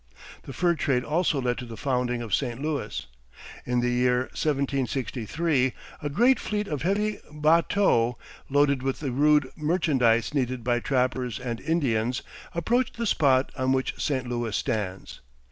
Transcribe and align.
The 0.41 0.51
fur 0.51 0.73
trade 0.73 1.03
also 1.03 1.39
led 1.39 1.59
to 1.59 1.65
the 1.65 1.77
founding 1.77 2.23
of 2.23 2.33
St. 2.33 2.59
Louis. 2.59 3.05
In 3.67 3.81
the 3.81 3.91
year 3.91 4.21
1763 4.33 5.73
a 6.01 6.09
great 6.09 6.39
fleet 6.39 6.67
of 6.67 6.81
heavy 6.81 7.19
batteaux, 7.31 8.17
loaded 8.49 8.81
with 8.81 8.99
the 8.99 9.11
rude 9.11 9.49
merchandise 9.55 10.33
needed 10.33 10.63
by 10.63 10.79
trappers 10.79 11.39
and 11.39 11.59
Indians, 11.61 12.23
approached 12.55 12.97
the 12.97 13.05
spot 13.05 13.51
on 13.55 13.73
which 13.73 13.93
St. 14.01 14.27
Louis 14.27 14.57
stands. 14.57 15.21